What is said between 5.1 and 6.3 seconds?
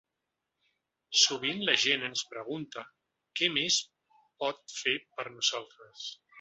per nosaltres.